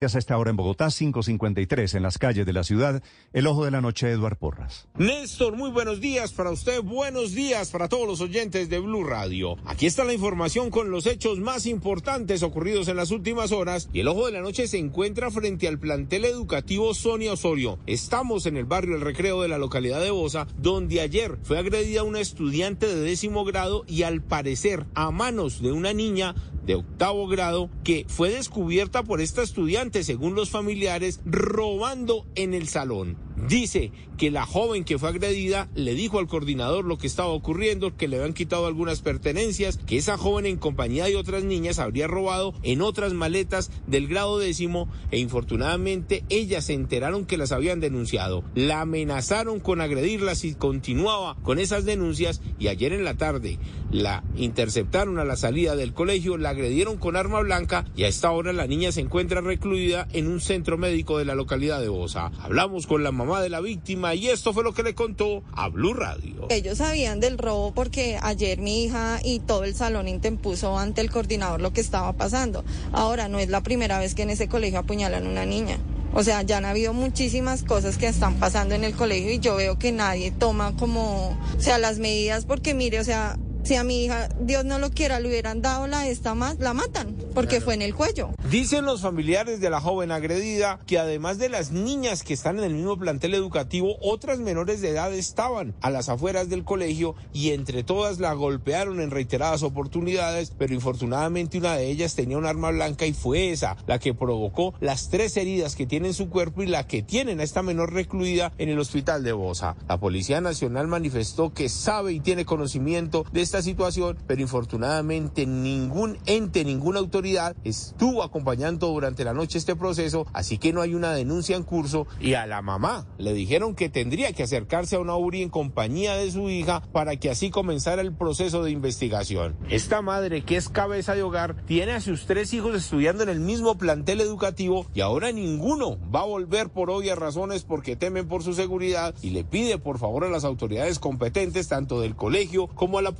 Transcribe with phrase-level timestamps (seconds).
[0.00, 3.02] A esta hora en Bogotá, 5.53 en las calles de la ciudad,
[3.32, 4.86] el ojo de la noche, Eduard Porras.
[4.96, 9.56] Néstor, muy buenos días para usted, buenos días para todos los oyentes de Blue Radio.
[9.64, 13.98] Aquí está la información con los hechos más importantes ocurridos en las últimas horas y
[13.98, 17.80] el ojo de la noche se encuentra frente al plantel educativo Sonia Osorio.
[17.88, 22.04] Estamos en el barrio El Recreo de la localidad de Bosa, donde ayer fue agredida
[22.04, 26.36] una estudiante de décimo grado y al parecer a manos de una niña
[26.68, 32.68] de octavo grado que fue descubierta por esta estudiante, según los familiares, robando en el
[32.68, 33.27] salón.
[33.46, 37.96] Dice que la joven que fue agredida le dijo al coordinador lo que estaba ocurriendo,
[37.96, 42.08] que le habían quitado algunas pertenencias, que esa joven en compañía de otras niñas habría
[42.08, 47.80] robado en otras maletas del grado décimo e infortunadamente ellas se enteraron que las habían
[47.80, 48.42] denunciado.
[48.54, 53.58] La amenazaron con agredirla si continuaba con esas denuncias y ayer en la tarde
[53.92, 58.32] la interceptaron a la salida del colegio, la agredieron con arma blanca y a esta
[58.32, 62.32] hora la niña se encuentra recluida en un centro médico de la localidad de Bosa.
[62.40, 65.68] Hablamos con la mamá de la víctima y esto fue lo que le contó a
[65.68, 66.46] Blue Radio.
[66.48, 71.10] Ellos sabían del robo porque ayer mi hija y todo el salón interpuso ante el
[71.10, 72.64] coordinador lo que estaba pasando.
[72.92, 75.78] Ahora no es la primera vez que en ese colegio apuñalan a una niña.
[76.14, 79.56] O sea, ya han habido muchísimas cosas que están pasando en el colegio y yo
[79.56, 83.38] veo que nadie toma como, o sea, las medidas porque mire, o sea,
[83.68, 86.72] si a mi hija, Dios no lo quiera, le hubieran dado la esta más, la
[86.72, 88.30] matan, porque fue en el cuello.
[88.50, 92.64] Dicen los familiares de la joven agredida que además de las niñas que están en
[92.64, 97.50] el mismo plantel educativo, otras menores de edad estaban a las afueras del colegio y
[97.50, 102.70] entre todas la golpearon en reiteradas oportunidades, pero infortunadamente una de ellas tenía un arma
[102.70, 106.62] blanca y fue esa la que provocó las tres heridas que tiene en su cuerpo
[106.62, 109.76] y la que tienen a esta menor recluida en el hospital de Bosa.
[109.90, 116.18] La Policía Nacional manifestó que sabe y tiene conocimiento de esta situación, pero infortunadamente ningún
[116.26, 121.12] ente, ninguna autoridad estuvo acompañando durante la noche este proceso, así que no hay una
[121.12, 125.16] denuncia en curso y a la mamá le dijeron que tendría que acercarse a una
[125.16, 129.56] URI en compañía de su hija para que así comenzara el proceso de investigación.
[129.68, 133.40] Esta madre, que es cabeza de hogar, tiene a sus tres hijos estudiando en el
[133.40, 138.42] mismo plantel educativo y ahora ninguno va a volver por obvias razones porque temen por
[138.42, 142.98] su seguridad y le pide por favor a las autoridades competentes, tanto del colegio como
[142.98, 143.12] a la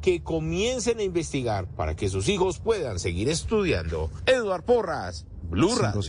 [0.00, 4.10] que comiencen a investigar para que sus hijos puedan seguir estudiando.
[4.26, 6.02] Eduard Porras, Blue Radio.